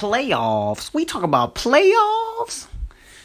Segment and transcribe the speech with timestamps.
[0.00, 0.94] playoffs.
[0.94, 2.68] We talk about playoffs.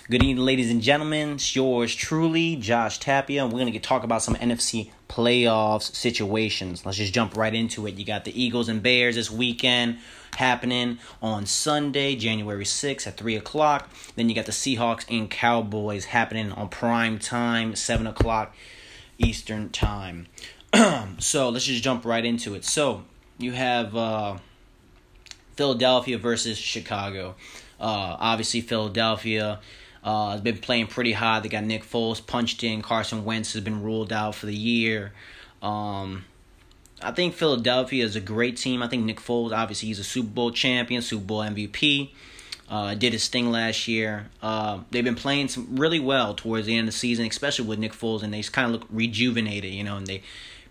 [0.10, 1.36] Good evening, ladies and gentlemen.
[1.36, 3.46] It's yours truly, Josh Tapia.
[3.46, 6.86] We're going to talk about some NFC playoffs situations.
[6.86, 7.96] Let's just jump right into it.
[7.96, 10.00] You got the Eagles and Bears this weekend
[10.36, 13.90] happening on Sunday, January 6th at 3 o'clock.
[14.18, 18.54] Then you got the Seahawks and Cowboys happening on prime time, 7 o'clock
[19.18, 20.28] Eastern time.
[21.20, 22.66] so let's just jump right into it.
[22.66, 23.06] So
[23.38, 24.38] you have uh,
[25.56, 27.36] Philadelphia versus Chicago.
[27.80, 29.60] Uh, obviously, Philadelphia
[30.04, 31.44] uh, has been playing pretty hot.
[31.44, 32.82] They got Nick Foles punched in.
[32.82, 35.14] Carson Wentz has been ruled out for the year.
[35.62, 36.26] Um,
[37.02, 38.82] I think Philadelphia is a great team.
[38.82, 42.12] I think Nick Foles, obviously, he's a Super Bowl champion, Super Bowl MVP.
[42.68, 44.28] Uh, did his thing last year.
[44.42, 47.78] Uh, they've been playing some really well towards the end of the season, especially with
[47.78, 50.24] Nick Foles, and they kind of look rejuvenated, you know, and they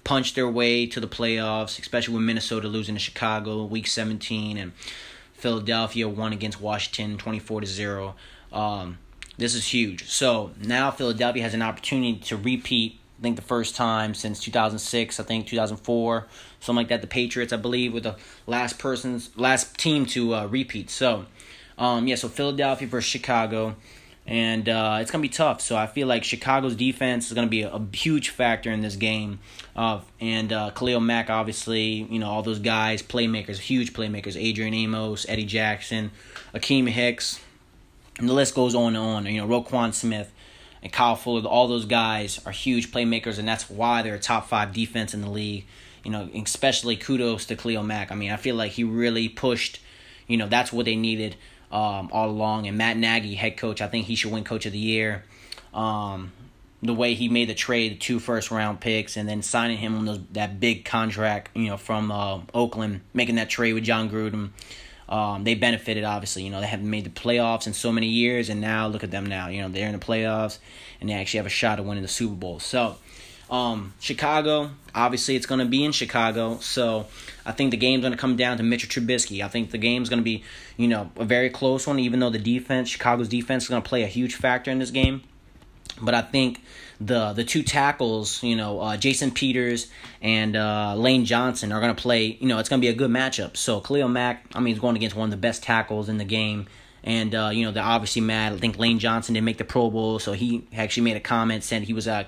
[0.04, 4.72] punched their way to the playoffs, especially with Minnesota losing to Chicago week 17 and
[5.32, 8.14] Philadelphia won against Washington 24 to 0.
[8.52, 8.98] Um,
[9.36, 10.08] this is huge.
[10.08, 15.18] So now Philadelphia has an opportunity to repeat, I think the first time since 2006,
[15.18, 16.26] I think 2004,
[16.60, 17.00] something like that.
[17.00, 20.88] The Patriots, I believe, were the last person's last team to uh, repeat.
[20.90, 21.26] So,
[21.76, 23.76] um, yeah, so Philadelphia versus Chicago
[24.26, 25.60] and uh, it's gonna be tough.
[25.60, 28.96] So I feel like Chicago's defense is gonna be a, a huge factor in this
[28.96, 29.38] game.
[29.76, 34.40] Uh, and uh, Khalil Mack, obviously, you know all those guys, playmakers, huge playmakers.
[34.40, 36.10] Adrian Amos, Eddie Jackson,
[36.54, 37.40] Akiem Hicks,
[38.18, 39.26] and the list goes on and on.
[39.26, 40.32] You know Roquan Smith
[40.82, 44.48] and Kyle Fuller, all those guys are huge playmakers, and that's why they're a top
[44.48, 45.66] five defense in the league.
[46.02, 48.12] You know, especially kudos to Khalil Mack.
[48.12, 49.80] I mean, I feel like he really pushed.
[50.26, 51.36] You know, that's what they needed
[51.74, 52.68] um, all along.
[52.68, 55.24] And Matt Nagy, head coach, I think he should win coach of the year.
[55.74, 56.32] Um,
[56.80, 59.96] the way he made the trade, the two first round picks, and then signing him
[59.96, 64.08] on those, that big contract, you know, from uh, Oakland, making that trade with Jon
[64.08, 64.50] Gruden.
[65.08, 66.44] Um, they benefited obviously.
[66.44, 69.10] You know, they haven't made the playoffs in so many years, and now look at
[69.10, 69.48] them now.
[69.48, 70.58] You know, they're in the playoffs,
[71.00, 72.60] and they actually have a shot at winning the Super Bowl.
[72.60, 72.96] So
[73.50, 77.06] um, Chicago, obviously, it's going to be in Chicago, so
[77.44, 79.44] I think the game's going to come down to Mitchell Trubisky.
[79.44, 80.44] I think the game's going to be,
[80.76, 83.88] you know, a very close one, even though the defense, Chicago's defense, is going to
[83.88, 85.22] play a huge factor in this game.
[86.00, 86.62] But I think
[87.00, 89.88] the the two tackles, you know, uh, Jason Peters
[90.22, 92.36] and uh, Lane Johnson are going to play.
[92.40, 93.56] You know, it's going to be a good matchup.
[93.56, 96.24] So Khalil Mack, I mean, he's going against one of the best tackles in the
[96.24, 96.66] game.
[97.04, 98.54] And uh, you know they're obviously mad.
[98.54, 101.62] I think Lane Johnson didn't make the Pro Bowl, so he actually made a comment
[101.62, 102.24] saying he was uh,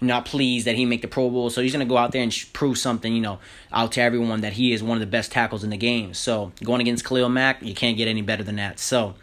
[0.00, 1.50] not pleased that he make the Pro Bowl.
[1.50, 3.38] So he's gonna go out there and prove something, you know,
[3.72, 6.14] out to everyone that he is one of the best tackles in the game.
[6.14, 8.80] So going against Khalil Mack, you can't get any better than that.
[8.80, 9.14] So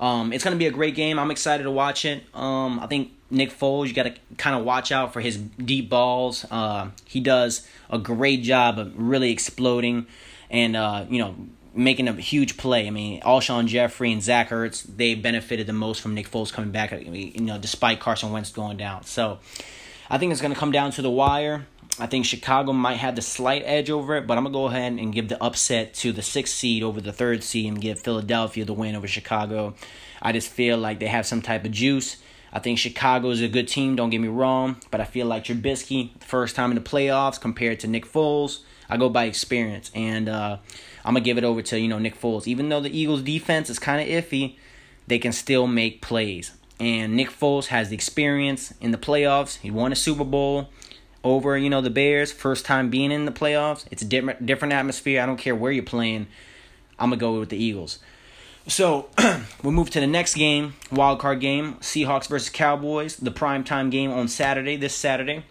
[0.00, 1.18] um, it's gonna be a great game.
[1.18, 2.24] I'm excited to watch it.
[2.34, 5.88] Um, I think Nick Foles, you got to kind of watch out for his deep
[5.88, 6.44] balls.
[6.50, 10.06] Uh, he does a great job of really exploding
[10.50, 11.34] and uh, you know
[11.74, 12.86] making a huge play.
[12.86, 16.70] I mean, Alshon Jeffery and Zach Ertz, they benefited the most from Nick Foles coming
[16.70, 19.04] back, you know, despite Carson Wentz going down.
[19.04, 19.38] So
[20.08, 21.66] I think it's going to come down to the wire.
[21.98, 24.66] I think Chicago might have the slight edge over it, but I'm going to go
[24.66, 28.00] ahead and give the upset to the sixth seed over the third seed and give
[28.00, 29.74] Philadelphia the win over Chicago.
[30.22, 32.16] I just feel like they have some type of juice.
[32.52, 35.44] I think Chicago is a good team, don't get me wrong, but I feel like
[35.44, 39.90] Trubisky, first time in the playoffs compared to Nick Foles, I go by experience.
[39.94, 40.58] And uh,
[41.04, 42.46] I'm to give it over to, you know, Nick Foles.
[42.46, 44.56] Even though the Eagles' defense is kind of iffy,
[45.06, 46.52] they can still make plays.
[46.78, 49.58] And Nick Foles has the experience in the playoffs.
[49.58, 50.70] He won a Super Bowl
[51.22, 52.32] over, you know, the Bears.
[52.32, 53.84] First time being in the playoffs.
[53.90, 55.20] It's a different different atmosphere.
[55.20, 56.26] I don't care where you're playing.
[56.98, 57.98] I'm gonna go with the Eagles.
[58.66, 59.08] So
[59.62, 63.90] we'll move to the next game, wild card game, Seahawks versus Cowboys, the prime time
[63.90, 65.44] game on Saturday, this Saturday.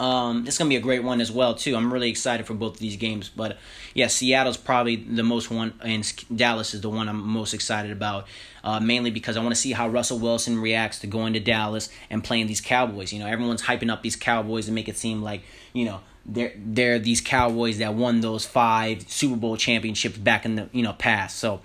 [0.00, 1.74] Um, it's gonna be a great one as well too.
[1.74, 3.28] I'm really excited for both of these games.
[3.28, 3.58] But
[3.94, 8.26] yeah, Seattle's probably the most one, and Dallas is the one I'm most excited about.
[8.62, 11.88] Uh, mainly because I want to see how Russell Wilson reacts to going to Dallas
[12.10, 13.12] and playing these Cowboys.
[13.12, 15.42] You know, everyone's hyping up these Cowboys and make it seem like
[15.72, 20.56] you know they're they're these Cowboys that won those five Super Bowl championships back in
[20.56, 21.38] the you know past.
[21.38, 21.60] So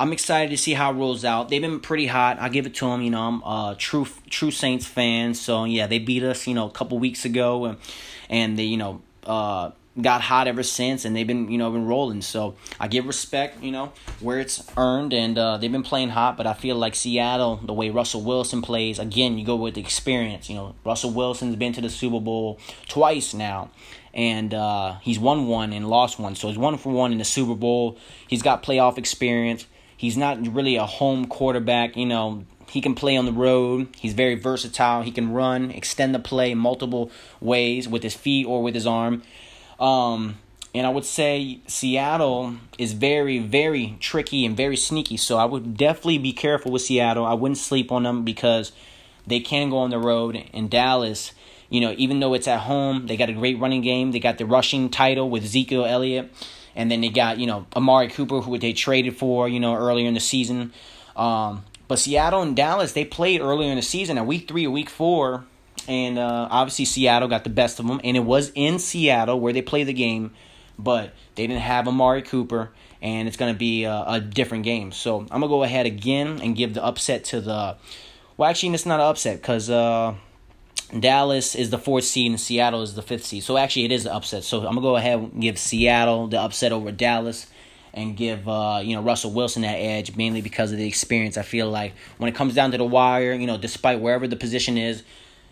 [0.00, 1.50] I'm excited to see how it rolls out.
[1.50, 2.38] They've been pretty hot.
[2.40, 3.02] I give it to them.
[3.02, 5.34] You know, I'm a true true Saints fan.
[5.34, 6.46] So yeah, they beat us.
[6.46, 7.78] You know, a couple weeks ago, and
[8.30, 11.84] and they you know uh, got hot ever since, and they've been you know been
[11.84, 12.22] rolling.
[12.22, 13.62] So I give respect.
[13.62, 16.38] You know where it's earned, and uh, they've been playing hot.
[16.38, 19.82] But I feel like Seattle, the way Russell Wilson plays, again, you go with the
[19.82, 20.48] experience.
[20.48, 22.58] You know, Russell Wilson's been to the Super Bowl
[22.88, 23.70] twice now
[24.12, 26.34] and uh, he's won one and lost one.
[26.34, 27.96] So he's one for one in the Super Bowl.
[28.26, 29.66] He's got playoff experience.
[30.00, 31.94] He's not really a home quarterback.
[31.94, 33.88] You know, he can play on the road.
[33.98, 35.02] He's very versatile.
[35.02, 39.22] He can run, extend the play multiple ways with his feet or with his arm.
[39.78, 40.38] Um,
[40.74, 45.18] and I would say Seattle is very, very tricky and very sneaky.
[45.18, 47.26] So I would definitely be careful with Seattle.
[47.26, 48.72] I wouldn't sleep on them because
[49.26, 50.42] they can go on the road.
[50.54, 51.32] In Dallas,
[51.68, 54.12] you know, even though it's at home, they got a great running game.
[54.12, 56.32] They got the rushing title with Ezekiel Elliott.
[56.74, 60.06] And then they got, you know, Amari Cooper, who they traded for, you know, earlier
[60.06, 60.72] in the season.
[61.16, 64.70] Um, but Seattle and Dallas, they played earlier in the season at week three or
[64.70, 65.44] week four.
[65.88, 68.00] And uh, obviously, Seattle got the best of them.
[68.04, 70.32] And it was in Seattle where they played the game
[70.82, 72.70] but they didn't have Amari Cooper,
[73.02, 74.92] and it's going to be a, a, different game.
[74.92, 77.76] So I'm going to go ahead again and give the upset to the.
[78.36, 80.14] Well, actually, it's not an upset because uh,
[80.98, 83.44] Dallas is the fourth seed and Seattle is the fifth seed.
[83.44, 84.44] So actually, it is an upset.
[84.44, 87.46] So I'm to go ahead and give Seattle the upset over Dallas
[87.92, 91.36] and give uh, you know Russell Wilson that edge mainly because of the experience.
[91.36, 94.36] I feel like when it comes down to the wire, you know, despite wherever the
[94.36, 95.02] position is,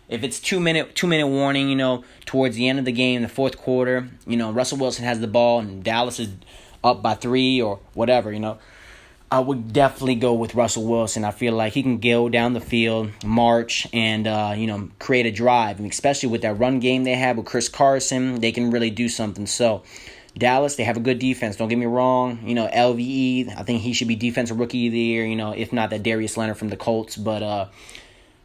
[0.08, 3.23] if it's two minute two minute warning, you know, towards the end of the game,
[3.23, 6.31] the fourth quarter, you know, Russell Wilson has the ball and Dallas is
[6.82, 8.58] up by three or whatever, you know.
[9.30, 11.22] I would definitely go with Russell Wilson.
[11.22, 15.26] I feel like he can go down the field, march, and uh, you know create
[15.26, 15.78] a drive.
[15.78, 19.08] And especially with that run game they have with Chris Carson, they can really do
[19.08, 19.46] something.
[19.46, 19.82] So
[20.36, 21.56] Dallas, they have a good defense.
[21.56, 22.38] Don't get me wrong.
[22.42, 25.26] You know LVE, I think he should be defensive rookie of the year.
[25.26, 27.69] You know if not that Darius Leonard from the Colts, but uh,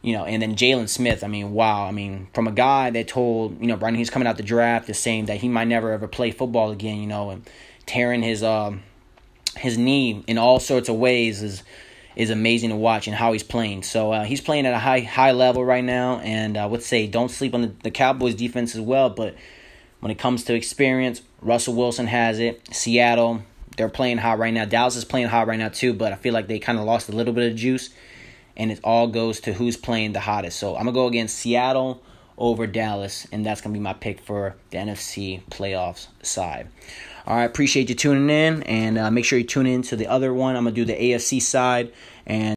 [0.02, 1.86] you know, and then Jaylon Smith, I mean, wow.
[1.86, 4.90] I mean, from a guy that told, you know, Brian he's coming out the draft
[4.90, 7.48] is saying that he might never ever play football again, you know, and
[7.86, 8.82] tearing his um
[9.56, 11.62] his knee in all sorts of ways is
[12.16, 13.82] is amazing to watch and how he's playing.
[13.82, 17.06] So uh, he's playing at a high high level right now, and I would say
[17.06, 19.10] don't sleep on the, the Cowboys defense as well.
[19.10, 19.34] But
[20.00, 22.74] when it comes to experience, Russell Wilson has it.
[22.74, 23.42] Seattle,
[23.76, 24.64] they're playing hot right now.
[24.64, 27.08] Dallas is playing hot right now too, but I feel like they kind of lost
[27.08, 27.90] a little bit of juice
[28.56, 30.58] and it all goes to who's playing the hottest.
[30.58, 32.02] So I'm gonna go against Seattle
[32.36, 36.68] over Dallas, and that's gonna be my pick for the NFC playoffs side.
[37.26, 40.06] All right, appreciate you tuning in, and uh, make sure you tune in to the
[40.06, 40.56] other one.
[40.56, 41.92] I'm gonna do the AFC side
[42.26, 42.56] and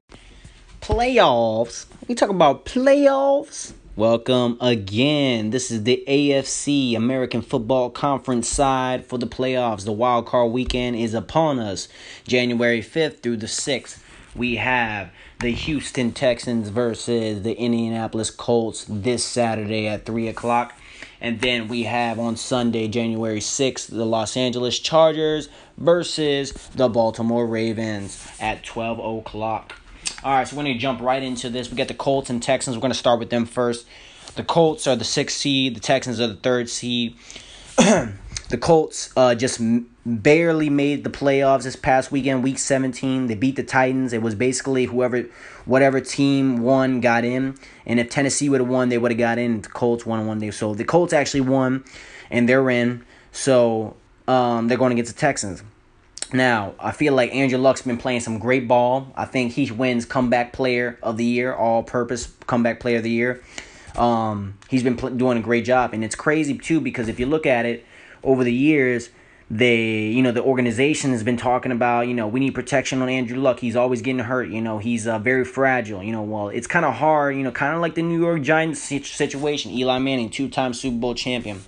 [0.81, 1.85] playoffs.
[2.07, 3.73] We talk about playoffs.
[3.95, 5.49] Welcome again.
[5.49, 9.85] This is the AFC American Football Conference side for the playoffs.
[9.85, 11.87] The wild card weekend is upon us,
[12.27, 13.99] January 5th through the 6th.
[14.35, 15.09] We have
[15.39, 20.73] the Houston Texans versus the Indianapolis Colts this Saturday at 3 o'clock.
[21.21, 27.45] And then we have on Sunday, January 6th, the Los Angeles Chargers versus the Baltimore
[27.45, 29.75] Ravens at 12 o'clock.
[30.23, 31.69] All right, so we're going to jump right into this.
[31.69, 32.75] We got the Colts and Texans.
[32.75, 33.85] We're going to start with them first.
[34.35, 37.15] The Colts are the sixth seed, the Texans are the third seed.
[38.49, 39.59] the Colts uh, just
[40.05, 43.27] barely made the playoffs this past weekend, week 17.
[43.27, 44.13] They beat the Titans.
[44.13, 45.25] It was basically whoever,
[45.65, 47.57] whatever team won got in.
[47.85, 49.61] And if Tennessee would have won, they would have got in.
[49.61, 50.51] The Colts won one day.
[50.51, 51.83] So the Colts actually won,
[52.31, 53.03] and they're in.
[53.33, 53.97] So
[54.29, 55.61] um, they're going against the Texans.
[56.31, 59.11] Now, I feel like Andrew Luck's been playing some great ball.
[59.15, 63.09] I think he wins comeback player of the year, all purpose comeback player of the
[63.09, 63.43] year.
[63.95, 65.93] Um, he's been pl- doing a great job.
[65.93, 67.85] And it's crazy, too, because if you look at it
[68.27, 69.09] over the years,
[69.49, 73.07] they you know the organization has been talking about you know we need protection on
[73.07, 73.61] Andrew Luck.
[73.61, 76.83] He's always getting hurt you know he's uh, very fragile you know well it's kind
[76.83, 80.73] of hard you know kind of like the New York Giants situation Eli Manning two-time
[80.73, 81.61] Super Bowl champion.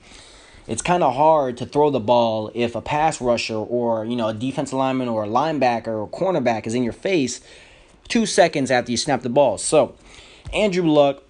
[0.68, 4.28] It's kind of hard to throw the ball if a pass rusher or you know
[4.28, 7.40] a defensive lineman or a linebacker or cornerback is in your face
[8.10, 9.58] 2 seconds after you snap the ball.
[9.58, 9.96] So
[10.52, 11.24] Andrew Luck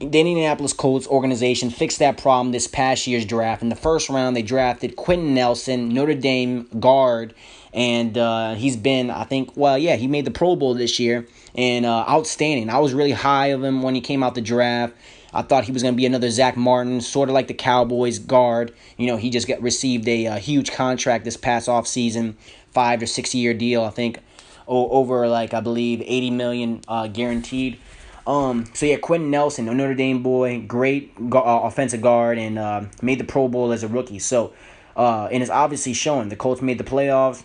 [0.00, 3.62] the Indianapolis Colts organization fixed that problem this past year's draft.
[3.62, 7.34] In the first round, they drafted Quenton Nelson, Notre Dame guard,
[7.72, 11.26] and uh, he's been, I think, well, yeah, he made the Pro Bowl this year,
[11.54, 12.70] and uh, outstanding.
[12.70, 14.94] I was really high of him when he came out the draft.
[15.32, 18.18] I thought he was going to be another Zack Martin, sort of like the Cowboys
[18.20, 18.72] guard.
[18.96, 22.36] You know, he just got received a, a uh, huge contract this past off season,
[22.70, 24.20] five or six year deal, I think,
[24.66, 27.78] over like I believe eighty million uh, guaranteed.
[28.26, 32.84] Um, so yeah, Quenton Nelson, a Notre Dame boy, great uh, offensive guard, and uh,
[33.02, 34.18] made the Pro Bowl as a rookie.
[34.18, 34.52] So,
[34.96, 36.28] uh, and it's obviously showing.
[36.28, 37.44] The Colts made the playoffs.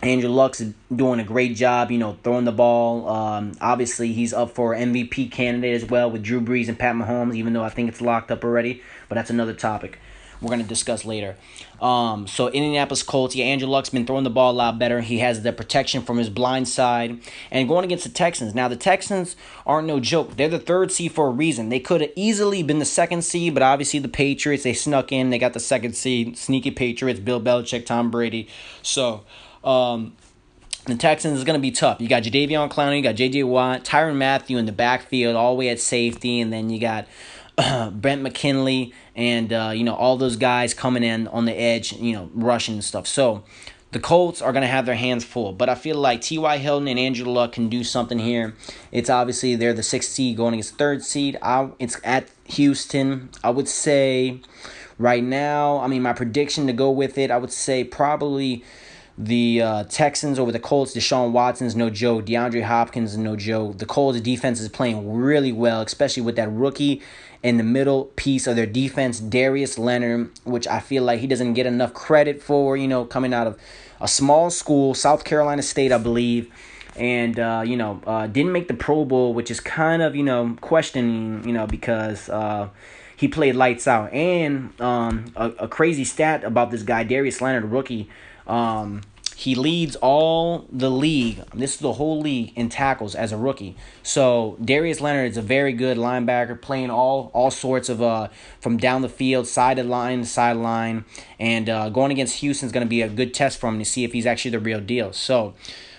[0.00, 0.62] Andrew Luck's
[0.94, 3.08] doing a great job, you know, throwing the ball.
[3.08, 7.34] Um, obviously, he's up for MVP candidate as well with Drew Brees and Pat Mahomes,
[7.34, 8.80] even though I think it's locked up already.
[9.08, 9.98] But that's another topic
[10.40, 11.36] we're going to discuss later.
[11.80, 15.00] Um, so Indianapolis Colts, yeah, Andrew Luck's been throwing the ball a lot better.
[15.00, 17.18] He has the protection from his blind side.
[17.50, 18.54] And going against the Texans.
[18.54, 20.36] Now, the Texans aren't no joke.
[20.36, 21.68] They're the third seed for a reason.
[21.68, 25.30] They could have easily been the second seed, but obviously the Patriots, they snuck in.
[25.30, 26.36] They got the second seed.
[26.36, 28.48] Sneaky Patriots, Bill Belichick, Tom Brady.
[28.82, 29.24] So,
[29.64, 30.16] um,
[30.88, 32.00] the Texans is going to be tough.
[32.00, 33.44] You got Jadeveon Clowney, you got J.J.
[33.44, 37.06] Watt, Tyrann Mathieu in the backfield, all the way at safety, and then you got
[37.92, 42.12] Brent McKinley, and uh, you know all those guys coming in on the edge, you
[42.12, 43.06] know, rushing and stuff.
[43.06, 43.42] So
[43.90, 45.52] the Colts are going to have their hands full.
[45.52, 46.58] But I feel like T.Y.
[46.58, 48.54] Hilton and Andrew Luck can do something here.
[48.92, 51.38] It's obviously they're the sixth seed going against third seed.
[51.42, 53.30] I, it's at Houston.
[53.42, 54.40] I would say
[54.98, 58.62] right now, I mean, my prediction to go with it, I would say probably
[59.16, 60.94] the uh, Texans over the Colts.
[60.94, 62.26] Deshaun Watson's no joke.
[62.26, 63.78] DeAndre Hopkins no joke.
[63.78, 67.02] The Colts defense is playing really well, especially with that rookie
[67.42, 71.54] in the middle piece of their defense, Darius Leonard, which I feel like he doesn't
[71.54, 73.58] get enough credit for, you know, coming out of
[74.00, 76.52] a small school, South Carolina State, I believe.
[76.96, 80.24] And, uh, you know, uh, didn't make the Pro Bowl, which is kind of, you
[80.24, 82.70] know, questioning, you know, because uh,
[83.16, 84.12] he played lights out.
[84.12, 88.08] And um, a, a crazy stat about this guy, Darius Leonard, rookie.
[88.48, 89.02] Um,
[89.38, 91.40] he leads all the league.
[91.54, 93.76] This is the whole league in tackles as a rookie.
[94.02, 98.30] So Darius Leonard is a very good linebacker, playing all all sorts of uh
[98.60, 101.04] from down the field, side to line, side line,
[101.38, 103.84] and uh, going against Houston is going to be a good test for him to
[103.84, 105.12] see if he's actually the real deal.
[105.12, 105.54] So.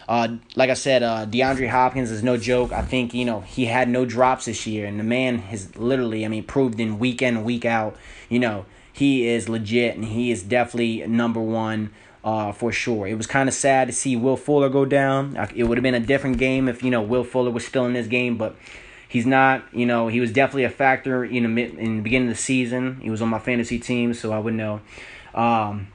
[0.10, 2.72] Uh, like I said, uh, DeAndre Hopkins is no joke.
[2.72, 6.26] I think you know he had no drops this year, and the man has literally,
[6.26, 7.96] I mean, proved in week in week out.
[8.28, 11.92] You know he is legit, and he is definitely number one
[12.30, 13.08] uh, for sure.
[13.08, 15.36] It was kind of sad to see Will Fuller go down.
[15.56, 17.94] It would have been a different game if you know Will Fuller was still in
[17.94, 18.56] this game, but
[19.08, 19.64] he's not.
[19.74, 23.00] You know, he was definitely a factor in the in the beginning of the season.
[23.02, 24.82] He was on my fantasy team, so I would know.
[25.34, 25.88] Um,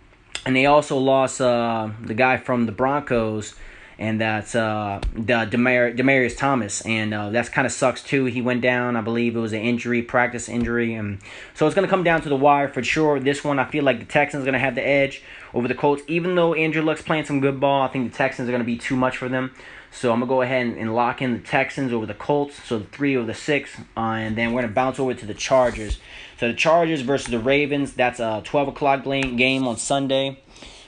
[0.45, 3.55] and they also lost uh, the guy from the Broncos
[3.99, 8.25] and that's uh, the Demar- Demaryius Thomas, and uh, that's kind of sucks too.
[8.27, 11.21] He went down, I believe it was an injury, practice injury, and
[11.55, 13.21] so it's gonna come down to the wire for sure.
[13.21, 15.23] This one, I feel like the Texans are gonna have the edge
[15.53, 17.83] over the Colts, even though Andrew Luck's playing some good ball.
[17.83, 19.53] I think the Texans are gonna be too much for them.
[19.95, 22.61] So I'm gonna go ahead and, and lock in the Texans over the Colts.
[22.65, 25.35] So the three over the six, uh, and then we're gonna bounce over to the
[25.35, 26.01] Chargers.
[26.39, 27.93] So the Chargers versus the Ravens.
[27.93, 30.41] That's a 12 o'clock game on Sunday.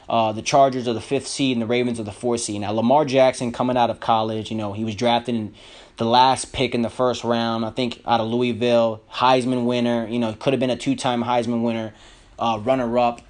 [0.08, 2.60] Uh, the Chargers are the fifth seed and the Ravens are the fourth seed.
[2.60, 5.54] Now, Lamar Jackson coming out of college, you know, he was drafted in
[5.96, 10.18] the last pick in the first round, I think, out of Louisville, Heisman winner, you
[10.18, 11.94] know, could have been a two time Heisman winner,
[12.38, 13.22] uh, runner up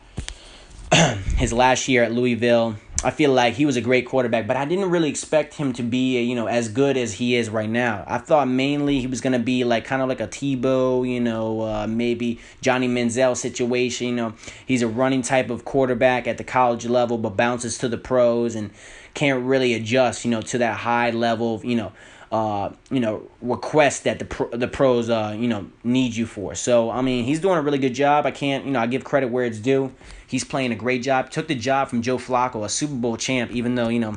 [1.37, 2.77] his last year at Louisville.
[3.05, 5.83] I feel like he was a great quarterback, but I didn't really expect him to
[5.83, 8.03] be, you know, as good as he is right now.
[8.07, 11.61] I thought mainly he was gonna be like kind of like a Tebow, you know,
[11.61, 14.09] uh, maybe Johnny Manziel situation.
[14.09, 14.35] You know,
[14.65, 18.55] he's a running type of quarterback at the college level, but bounces to the pros
[18.55, 18.71] and
[19.13, 21.93] can't really adjust, you know, to that high level, you know,
[22.33, 26.55] uh, you know, request that the pro, the pros, uh, you know, need you for.
[26.55, 28.27] So I mean, he's doing a really good job.
[28.27, 29.93] I can't, you know, I give credit where it's due.
[30.27, 31.31] He's playing a great job.
[31.31, 34.17] Took the job from Joe Flacco, a Super Bowl champ, even though you know.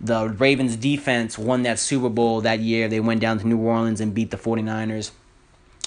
[0.00, 2.88] The Ravens defense won that Super Bowl that year.
[2.88, 5.12] They went down to New Orleans and beat the 49ers.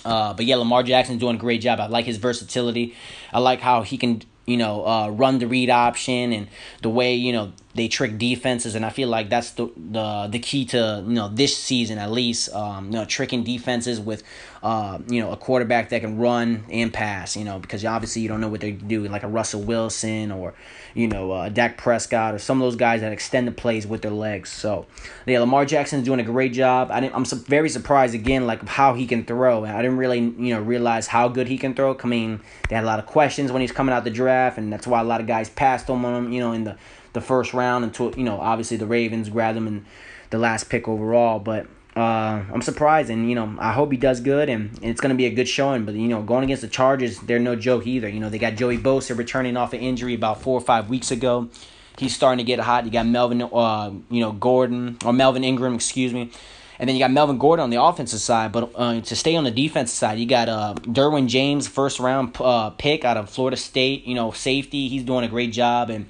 [0.06, 1.80] Uh, but yeah, Lamar Jackson's doing a great job.
[1.80, 2.96] I like his versatility.
[3.34, 6.48] I like how he can, you know, uh, run the read option and
[6.82, 10.40] the way, you know, they trick defenses, and I feel like that's the the the
[10.40, 12.54] key to you know this season at least.
[12.54, 14.24] Um, you know, tricking defenses with
[14.64, 17.38] uh, you know a quarterback that can run and pass.
[17.38, 20.56] You know, because obviously you don't know what they're doing, like a Russell Wilson or
[20.96, 24.02] you know uh, Dak Prescott or some of those guys that extend the plays with
[24.02, 24.50] their legs.
[24.50, 24.88] So
[25.28, 26.90] yeah, Lamar Jackson's doing a great job.
[26.92, 29.66] I I'm very surprised again, like how he can throw.
[29.66, 31.96] I didn't really you know realize how good he can throw.
[31.98, 34.74] I mean, they had a lot of questions when he's coming out the draft, and
[34.74, 36.34] that's why a lot of guys passed on him.
[36.34, 36.76] You know, in the
[37.18, 39.86] the first round until you know obviously the Ravens grabbed him in
[40.30, 41.40] the last pick overall.
[41.40, 45.02] But uh, I'm surprised, and you know I hope he does good, and, and it's
[45.02, 45.84] gonna be a good showing.
[45.84, 48.08] But you know going against the Chargers, they're no joke either.
[48.08, 51.12] You know they got Joey Bosa returning off an injury about four or five weeks
[51.12, 51.50] ago.
[51.98, 52.86] He's starting to get hot.
[52.86, 56.32] You got Melvin, uh, you know Gordon or Melvin Ingram, excuse me.
[56.80, 59.44] And then you got Melvin Gordon on the offensive side, but uh, to stay on
[59.44, 63.58] the defensive side, you got uh, Derwin James, first round uh, pick out of Florida
[63.58, 64.06] State.
[64.06, 64.88] You know, safety.
[64.88, 66.06] He's doing a great job, and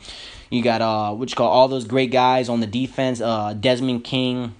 [0.49, 3.21] you got uh, what you call all those great guys on the defense.
[3.21, 4.55] Uh, Desmond King.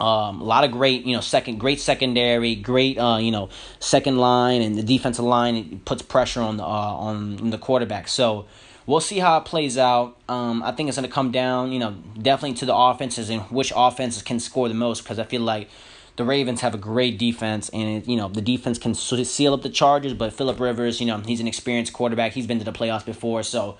[0.00, 4.16] Um, a lot of great, you know, second, great secondary, great, uh, you know, second
[4.18, 8.08] line, and the defensive line puts pressure on the uh, on the quarterback.
[8.08, 8.46] So
[8.86, 10.16] we'll see how it plays out.
[10.28, 13.42] Um, I think it's going to come down, you know, definitely to the offenses and
[13.42, 15.68] which offenses can score the most because I feel like
[16.16, 19.70] the Ravens have a great defense, and you know the defense can seal up the
[19.70, 20.14] Chargers.
[20.14, 22.32] But Philip Rivers, you know, he's an experienced quarterback.
[22.32, 23.78] He's been to the playoffs before, so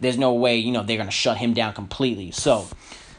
[0.00, 2.30] there's no way, you know, they're going to shut him down completely.
[2.30, 2.66] So,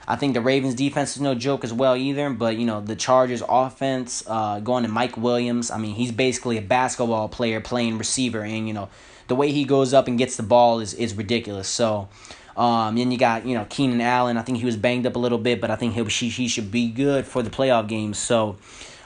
[0.10, 2.96] I think the Ravens defense is no joke as well either, but you know, the
[2.96, 7.98] Chargers offense uh, going to Mike Williams, I mean, he's basically a basketball player playing
[7.98, 8.88] receiver and you know,
[9.28, 11.68] the way he goes up and gets the ball is is ridiculous.
[11.68, 12.08] So,
[12.56, 14.38] um, then you got, you know, Keenan Allen.
[14.38, 16.48] I think he was banged up a little bit, but I think he he, he
[16.48, 18.18] should be good for the playoff games.
[18.18, 18.56] So,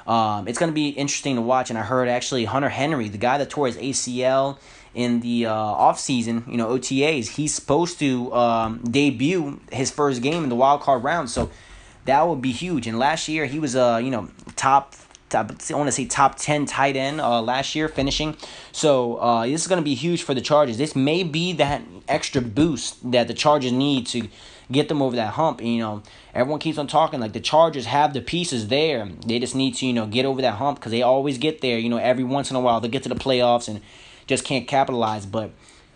[0.05, 1.69] um, it's going to be interesting to watch.
[1.69, 4.57] And I heard actually Hunter Henry, the guy that tore his ACL
[4.93, 10.43] in the uh, offseason, you know, OTAs, he's supposed to um, debut his first game
[10.43, 11.29] in the wild card round.
[11.29, 11.49] So
[12.05, 12.87] that would be huge.
[12.87, 14.95] And last year he was uh, you know, top
[15.31, 18.37] top, I want to say top 10 tight end uh, last year finishing.
[18.71, 20.77] So uh, this is going to be huge for the Chargers.
[20.77, 24.27] This may be that extra boost that the Chargers need to
[24.71, 25.61] get them over that hump.
[25.61, 29.09] You know, everyone keeps on talking like the Chargers have the pieces there.
[29.25, 31.79] They just need to, you know, get over that hump because they always get there.
[31.79, 33.81] You know, every once in a while they get to the playoffs and
[34.27, 35.25] just can't capitalize.
[35.25, 35.51] But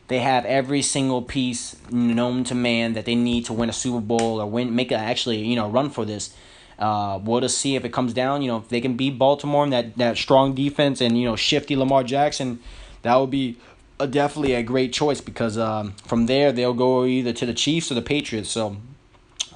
[0.07, 4.01] they have every single piece known to man that they need to win a Super
[4.01, 6.35] Bowl or win, make a actually, you know, run for this.
[6.77, 8.41] Uh, we'll just see if it comes down.
[8.41, 11.35] You know, if they can beat Baltimore and that, that strong defense and, you know,
[11.35, 12.59] shifty Lamar Jackson,
[13.01, 13.57] that would be
[13.99, 17.91] a, definitely a great choice because um, from there they'll go either to the Chiefs
[17.91, 18.49] or the Patriots.
[18.49, 18.77] So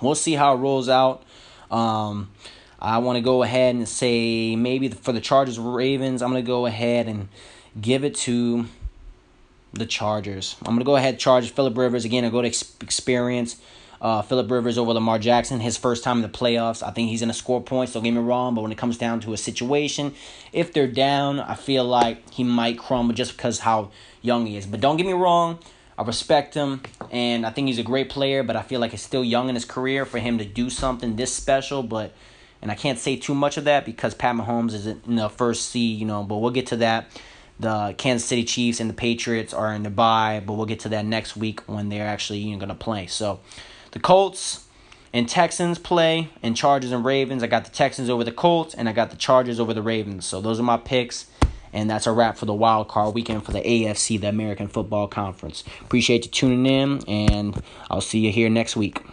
[0.01, 1.23] we'll see how it rolls out.
[1.69, 2.31] Um,
[2.79, 6.65] I want to go ahead and say maybe for the Chargers Ravens, I'm to go
[6.65, 7.27] ahead and
[7.79, 8.65] give it to
[9.73, 10.55] the Chargers.
[10.61, 12.05] I'm going to go ahead, Charge Philip Rivers.
[12.05, 13.57] Again, I go to experience.
[14.01, 16.81] Uh, Philip Rivers over Lamar Jackson, his first time in the playoffs.
[16.81, 18.97] I think he's going to score points, don't get me wrong, but when it comes
[18.97, 20.13] down to a situation,
[20.53, 24.65] if they're down, I feel like he might crumble just because how young he is.
[24.65, 25.59] But don't get me wrong,
[25.97, 29.01] I respect him, and I think he's a great player, but I feel like he's
[29.01, 32.13] still young in his career for him to do something this special, but
[32.61, 35.69] and I can't say too much of that because Pat Mahomes is in the first
[35.69, 37.07] seed, you know, but we'll get to that.
[37.59, 40.89] The Kansas City Chiefs and the Patriots are in the bye, but we'll get to
[40.89, 43.07] that next week when they're actually you know, going to play.
[43.07, 43.41] So
[43.91, 44.65] the Colts
[45.13, 47.41] and Texans play, and Chargers and Ravens.
[47.41, 50.25] I got the Texans over the Colts, and I got the Chargers over the Ravens.
[50.25, 51.25] So those are my picks.
[51.71, 55.07] And that's a wrap for the wild card weekend for the AFC, the American Football
[55.07, 55.63] Conference.
[55.81, 57.61] Appreciate you tuning in, and
[57.91, 59.03] I'll see you here next week.